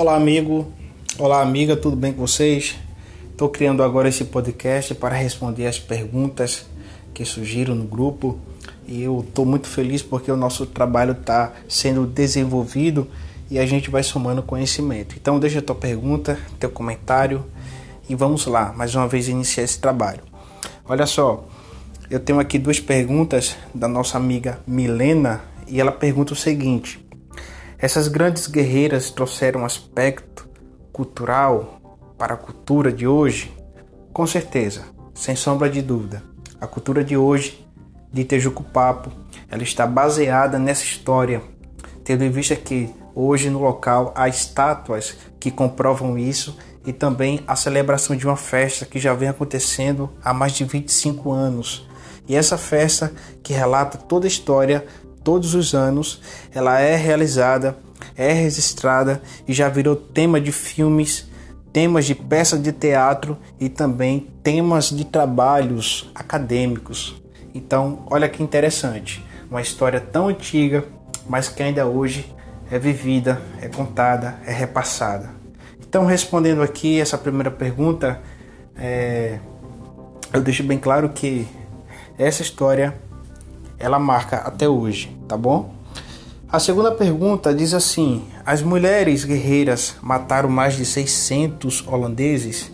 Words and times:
Olá, 0.00 0.16
amigo. 0.16 0.66
Olá, 1.18 1.42
amiga, 1.42 1.76
tudo 1.76 1.94
bem 1.94 2.10
com 2.10 2.26
vocês? 2.26 2.74
Estou 3.32 3.50
criando 3.50 3.82
agora 3.82 4.08
esse 4.08 4.24
podcast 4.24 4.94
para 4.94 5.14
responder 5.14 5.66
as 5.66 5.78
perguntas 5.78 6.64
que 7.12 7.22
surgiram 7.22 7.74
no 7.74 7.84
grupo 7.84 8.38
e 8.88 9.02
eu 9.02 9.20
estou 9.20 9.44
muito 9.44 9.68
feliz 9.68 10.00
porque 10.00 10.32
o 10.32 10.38
nosso 10.38 10.64
trabalho 10.64 11.12
está 11.12 11.52
sendo 11.68 12.06
desenvolvido 12.06 13.08
e 13.50 13.58
a 13.58 13.66
gente 13.66 13.90
vai 13.90 14.02
somando 14.02 14.42
conhecimento. 14.42 15.16
Então, 15.20 15.38
deixa 15.38 15.58
a 15.58 15.62
tua 15.62 15.76
pergunta, 15.76 16.38
teu 16.58 16.70
comentário 16.70 17.44
e 18.08 18.14
vamos 18.14 18.46
lá, 18.46 18.72
mais 18.72 18.94
uma 18.94 19.06
vez 19.06 19.28
iniciar 19.28 19.64
esse 19.64 19.78
trabalho. 19.78 20.22
Olha 20.88 21.04
só, 21.04 21.46
eu 22.10 22.18
tenho 22.18 22.40
aqui 22.40 22.58
duas 22.58 22.80
perguntas 22.80 23.54
da 23.74 23.86
nossa 23.86 24.16
amiga 24.16 24.60
Milena 24.66 25.42
e 25.68 25.78
ela 25.78 25.92
pergunta 25.92 26.32
o 26.32 26.36
seguinte: 26.36 26.98
Essas 27.82 28.08
grandes 28.08 28.46
guerreiras 28.46 29.10
trouxeram 29.10 29.64
aspecto 29.64 30.46
cultural 30.92 31.80
para 32.18 32.34
a 32.34 32.36
cultura 32.36 32.92
de 32.92 33.06
hoje? 33.06 33.56
Com 34.12 34.26
certeza, 34.26 34.82
sem 35.14 35.34
sombra 35.34 35.70
de 35.70 35.80
dúvida. 35.80 36.22
A 36.60 36.66
cultura 36.66 37.02
de 37.02 37.16
hoje 37.16 37.66
de 38.12 38.22
Tejuco 38.22 38.62
Papo, 38.62 39.10
ela 39.48 39.62
está 39.62 39.86
baseada 39.86 40.58
nessa 40.58 40.84
história, 40.84 41.40
tendo 42.04 42.22
em 42.22 42.30
vista 42.30 42.54
que 42.54 42.94
hoje 43.14 43.48
no 43.48 43.62
local 43.62 44.12
há 44.14 44.28
estátuas 44.28 45.16
que 45.38 45.50
comprovam 45.50 46.18
isso 46.18 46.58
e 46.84 46.92
também 46.92 47.40
a 47.46 47.56
celebração 47.56 48.14
de 48.14 48.26
uma 48.26 48.36
festa 48.36 48.84
que 48.84 48.98
já 48.98 49.14
vem 49.14 49.30
acontecendo 49.30 50.10
há 50.22 50.34
mais 50.34 50.52
de 50.52 50.64
25 50.64 51.32
anos. 51.32 51.88
E 52.28 52.36
essa 52.36 52.58
festa 52.58 53.10
que 53.42 53.54
relata 53.54 53.96
toda 53.96 54.26
a 54.26 54.28
história, 54.28 54.84
todos 55.30 55.54
os 55.54 55.74
anos, 55.74 56.20
ela 56.52 56.80
é 56.80 56.96
realizada, 56.96 57.76
é 58.16 58.32
registrada 58.32 59.22
e 59.46 59.52
já 59.52 59.68
virou 59.68 59.94
tema 59.94 60.40
de 60.40 60.50
filmes, 60.50 61.30
temas 61.72 62.04
de 62.04 62.16
peças 62.16 62.60
de 62.60 62.72
teatro 62.72 63.38
e 63.60 63.68
também 63.68 64.26
temas 64.42 64.90
de 64.90 65.04
trabalhos 65.04 66.10
acadêmicos. 66.16 67.22
Então, 67.54 68.02
olha 68.10 68.28
que 68.28 68.42
interessante, 68.42 69.24
uma 69.48 69.62
história 69.62 70.00
tão 70.00 70.26
antiga, 70.26 70.84
mas 71.28 71.48
que 71.48 71.62
ainda 71.62 71.86
hoje 71.86 72.34
é 72.68 72.76
vivida, 72.76 73.40
é 73.62 73.68
contada, 73.68 74.36
é 74.44 74.52
repassada. 74.52 75.30
Então, 75.78 76.06
respondendo 76.06 76.60
aqui 76.60 77.00
essa 77.00 77.16
primeira 77.16 77.52
pergunta, 77.52 78.20
é, 78.76 79.38
eu 80.32 80.40
deixo 80.40 80.64
bem 80.64 80.76
claro 80.76 81.08
que 81.10 81.46
essa 82.18 82.42
história 82.42 82.98
ela 83.80 83.98
marca 83.98 84.36
até 84.36 84.68
hoje, 84.68 85.16
tá 85.26 85.36
bom? 85.36 85.74
A 86.52 86.60
segunda 86.60 86.92
pergunta 86.92 87.54
diz 87.54 87.72
assim: 87.72 88.24
As 88.44 88.62
mulheres 88.62 89.24
guerreiras 89.24 89.96
mataram 90.02 90.48
mais 90.48 90.76
de 90.76 90.84
600 90.84 91.86
holandeses? 91.88 92.70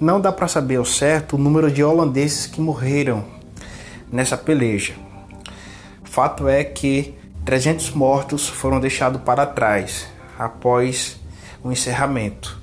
Não 0.00 0.20
dá 0.20 0.30
para 0.30 0.48
saber 0.48 0.76
ao 0.76 0.84
certo 0.84 1.34
o 1.34 1.38
número 1.38 1.70
de 1.70 1.82
holandeses 1.82 2.46
que 2.46 2.60
morreram 2.60 3.24
nessa 4.10 4.36
peleja. 4.36 4.94
Fato 6.04 6.48
é 6.48 6.64
que 6.64 7.14
300 7.44 7.90
mortos 7.90 8.48
foram 8.48 8.80
deixados 8.80 9.20
para 9.22 9.44
trás 9.44 10.06
após 10.38 11.16
o 11.62 11.70
encerramento. 11.70 12.58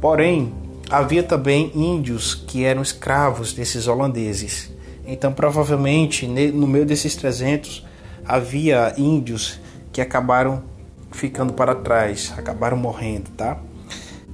Porém, 0.00 0.52
havia 0.90 1.22
também 1.22 1.70
índios 1.74 2.34
que 2.34 2.64
eram 2.64 2.82
escravos 2.82 3.52
desses 3.52 3.86
holandeses. 3.86 4.70
Então, 5.06 5.32
provavelmente, 5.32 6.26
no 6.26 6.66
meio 6.66 6.86
desses 6.86 7.16
300 7.16 7.84
havia 8.24 8.94
índios 8.96 9.58
que 9.92 10.00
acabaram 10.00 10.62
ficando 11.10 11.52
para 11.52 11.74
trás, 11.74 12.32
acabaram 12.36 12.76
morrendo, 12.76 13.30
tá? 13.30 13.58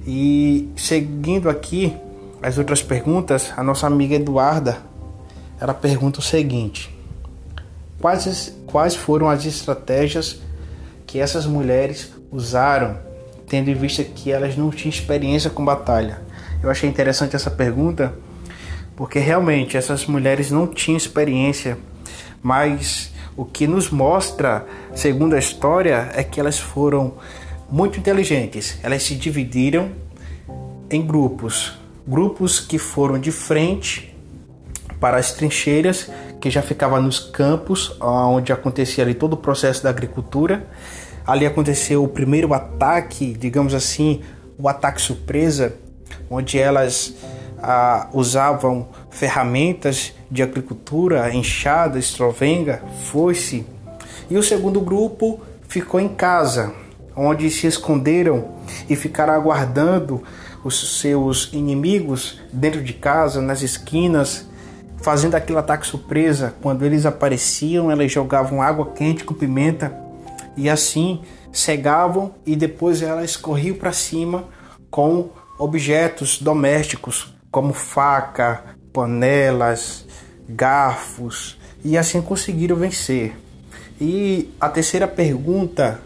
E 0.05 0.69
seguindo 0.75 1.49
aqui 1.49 1.95
as 2.41 2.57
outras 2.57 2.81
perguntas, 2.81 3.51
a 3.57 3.63
nossa 3.63 3.87
amiga 3.87 4.15
Eduarda, 4.15 4.77
ela 5.59 5.73
pergunta 5.73 6.19
o 6.19 6.23
seguinte: 6.23 6.95
Quais, 7.99 8.55
quais 8.65 8.95
foram 8.95 9.29
as 9.29 9.45
estratégias 9.45 10.39
que 11.05 11.19
essas 11.19 11.45
mulheres 11.45 12.13
usaram 12.31 13.09
tendo 13.49 13.69
em 13.69 13.73
vista 13.73 14.03
que 14.03 14.31
elas 14.31 14.55
não 14.55 14.69
tinham 14.69 14.91
experiência 14.91 15.49
com 15.49 15.65
batalha. 15.65 16.21
Eu 16.61 16.69
achei 16.69 16.87
interessante 16.87 17.35
essa 17.35 17.49
pergunta, 17.49 18.13
porque 18.99 19.17
realmente 19.17 19.77
essas 19.77 20.05
mulheres 20.05 20.51
não 20.51 20.67
tinham 20.67 20.97
experiência, 20.97 21.77
mas 22.43 23.13
o 23.37 23.45
que 23.45 23.65
nos 23.65 23.89
mostra, 23.89 24.67
segundo 24.93 25.35
a 25.35 25.39
história, 25.39 26.11
é 26.13 26.21
que 26.21 26.37
elas 26.37 26.59
foram 26.59 27.13
muito 27.71 27.97
inteligentes. 27.97 28.77
Elas 28.83 29.03
se 29.03 29.15
dividiram 29.15 29.89
em 30.91 31.01
grupos, 31.01 31.79
grupos 32.05 32.59
que 32.59 32.77
foram 32.77 33.17
de 33.17 33.31
frente 33.31 34.13
para 34.99 35.15
as 35.15 35.31
trincheiras 35.31 36.11
que 36.41 36.49
já 36.49 36.61
ficavam 36.61 37.01
nos 37.01 37.19
campos, 37.19 37.95
onde 38.01 38.51
acontecia 38.51 39.05
ali 39.05 39.13
todo 39.13 39.31
o 39.31 39.37
processo 39.37 39.81
da 39.81 39.89
agricultura, 39.89 40.67
Ali 41.29 41.45
aconteceu 41.45 42.03
o 42.03 42.07
primeiro 42.07 42.55
ataque, 42.55 43.33
digamos 43.33 43.75
assim, 43.75 44.21
o 44.57 44.67
ataque 44.67 44.99
surpresa, 44.99 45.75
onde 46.27 46.57
elas 46.57 47.13
ah, 47.61 48.07
usavam 48.13 48.87
ferramentas 49.09 50.13
de 50.29 50.43
agricultura, 50.43 51.33
enxada, 51.33 51.97
estrovenga, 51.97 52.81
foice. 53.05 53.65
E 54.29 54.37
o 54.37 54.43
segundo 54.43 54.79
grupo 54.81 55.39
ficou 55.67 55.99
em 55.99 56.09
casa, 56.09 56.73
onde 57.15 57.49
se 57.49 57.67
esconderam 57.67 58.55
e 58.89 58.95
ficaram 58.95 59.33
aguardando 59.33 60.23
os 60.63 60.99
seus 60.99 61.49
inimigos 61.53 62.39
dentro 62.51 62.83
de 62.83 62.93
casa, 62.93 63.41
nas 63.41 63.61
esquinas, 63.61 64.47
fazendo 64.97 65.35
aquele 65.35 65.59
ataque 65.59 65.87
surpresa. 65.87 66.53
Quando 66.61 66.85
eles 66.85 67.05
apareciam, 67.05 67.89
elas 67.89 68.11
jogavam 68.11 68.61
água 68.61 68.91
quente 68.91 69.23
com 69.23 69.33
pimenta 69.33 69.95
e 70.55 70.69
assim 70.69 71.21
cegavam 71.51 72.35
e 72.45 72.55
depois 72.55 73.01
elas 73.01 73.35
corriam 73.35 73.75
para 73.75 73.91
cima 73.91 74.43
com 74.89 75.29
objetos 75.57 76.39
domésticos 76.41 77.33
como 77.51 77.73
faca, 77.73 78.63
panelas, 78.93 80.05
garfos 80.47 81.57
e 81.83 81.97
assim 81.97 82.21
conseguiram 82.21 82.75
vencer. 82.75 83.35
E 83.99 84.49
a 84.59 84.69
terceira 84.69 85.07
pergunta 85.07 85.99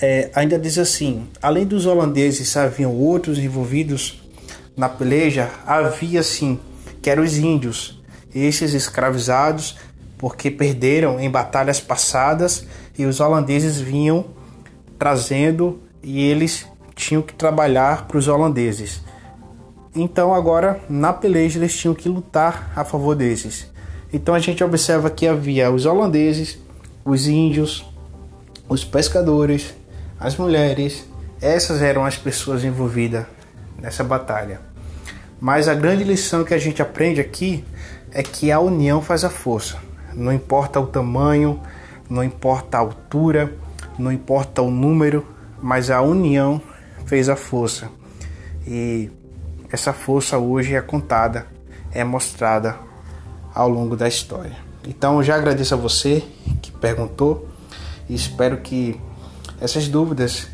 é, 0.00 0.30
ainda 0.34 0.58
diz 0.58 0.78
assim: 0.78 1.28
além 1.42 1.66
dos 1.66 1.86
holandeses, 1.86 2.56
haviam 2.56 2.94
outros 2.94 3.38
envolvidos 3.38 4.22
na 4.76 4.88
peleja? 4.88 5.50
Havia 5.66 6.22
sim, 6.22 6.58
que 7.02 7.10
eram 7.10 7.22
os 7.22 7.36
índios, 7.36 8.00
esses 8.34 8.74
escravizados 8.74 9.76
porque 10.20 10.50
perderam 10.50 11.18
em 11.18 11.30
batalhas 11.30 11.80
passadas 11.80 12.66
e 12.98 13.06
os 13.06 13.20
holandeses 13.20 13.80
vinham 13.80 14.26
trazendo 14.98 15.80
e 16.02 16.22
eles 16.22 16.66
tinham 16.94 17.22
que 17.22 17.32
trabalhar 17.32 18.06
para 18.06 18.18
os 18.18 18.28
holandeses. 18.28 19.00
Então 19.94 20.32
agora 20.32 20.80
na 20.88 21.12
peleja 21.12 21.58
eles 21.58 21.76
tinham 21.76 21.94
que 21.94 22.08
lutar 22.08 22.72
a 22.76 22.84
favor 22.84 23.14
desses. 23.16 23.68
Então 24.12 24.34
a 24.34 24.38
gente 24.38 24.62
observa 24.62 25.10
que 25.10 25.26
havia 25.26 25.70
os 25.70 25.86
holandeses, 25.86 26.58
os 27.04 27.26
índios, 27.26 27.84
os 28.68 28.84
pescadores, 28.84 29.74
as 30.18 30.36
mulheres, 30.36 31.04
essas 31.40 31.82
eram 31.82 32.04
as 32.04 32.16
pessoas 32.16 32.62
envolvidas 32.64 33.26
nessa 33.80 34.04
batalha. 34.04 34.60
Mas 35.40 35.68
a 35.68 35.74
grande 35.74 36.04
lição 36.04 36.44
que 36.44 36.54
a 36.54 36.58
gente 36.58 36.82
aprende 36.82 37.20
aqui 37.20 37.64
é 38.12 38.22
que 38.22 38.52
a 38.52 38.60
união 38.60 39.00
faz 39.00 39.24
a 39.24 39.30
força. 39.30 39.78
Não 40.14 40.32
importa 40.32 40.78
o 40.78 40.86
tamanho, 40.86 41.60
não 42.08 42.22
importa 42.22 42.76
a 42.76 42.80
altura, 42.80 43.52
não 43.98 44.12
importa 44.12 44.60
o 44.60 44.70
número, 44.70 45.26
mas 45.62 45.90
a 45.90 46.02
união 46.02 46.60
fez 47.06 47.28
a 47.28 47.36
força. 47.36 47.88
E 48.66 49.10
essa 49.70 49.92
força 49.92 50.38
hoje 50.38 50.74
é 50.74 50.80
contada, 50.80 51.46
é 51.92 52.02
mostrada 52.04 52.76
ao 53.54 53.68
longo 53.68 53.96
da 53.96 54.08
história. 54.08 54.56
Então 54.86 55.16
eu 55.16 55.22
já 55.22 55.36
agradeço 55.36 55.74
a 55.74 55.76
você 55.76 56.24
que 56.62 56.72
perguntou 56.72 57.48
e 58.08 58.14
espero 58.14 58.58
que 58.58 59.00
essas 59.60 59.88
dúvidas 59.88 60.48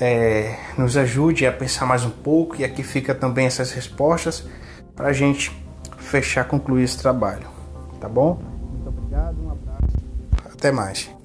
é, 0.00 0.56
nos 0.78 0.96
ajude 0.96 1.46
a 1.46 1.52
pensar 1.52 1.86
mais 1.86 2.04
um 2.04 2.10
pouco 2.10 2.56
e 2.60 2.64
aqui 2.64 2.82
fica 2.82 3.14
também 3.14 3.46
essas 3.46 3.70
respostas 3.72 4.44
para 4.96 5.08
a 5.08 5.12
gente 5.12 5.52
fechar, 5.98 6.44
concluir 6.44 6.84
esse 6.84 6.98
trabalho. 6.98 7.46
Tá 8.00 8.08
bom? 8.08 8.40
Muito 8.70 8.88
obrigado, 8.88 9.36
um 9.44 9.50
abraço. 9.50 10.52
Até 10.52 10.72
mais. 10.72 11.19